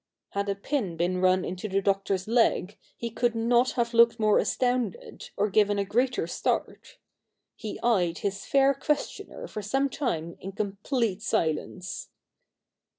Had 0.29 0.49
a 0.49 0.55
pin 0.55 0.97
been 0.97 1.21
run 1.21 1.45
into 1.45 1.69
the 1.69 1.79
Doctor's 1.79 2.27
leg, 2.27 2.79
he 2.97 3.11
could 3.11 3.35
not 3.35 3.73
have 3.73 3.93
looked 3.93 4.19
more 4.19 4.39
astounded, 4.39 5.29
or 5.37 5.47
given 5.47 5.77
a 5.77 5.85
greater 5.85 6.25
start. 6.25 6.97
He 7.55 7.79
eyed 7.81 8.17
his 8.17 8.43
fair 8.47 8.73
questioner 8.73 9.45
for 9.47 9.61
some 9.61 9.89
time 9.91 10.37
in 10.39 10.53
complete 10.53 11.21
silence. 11.21 12.09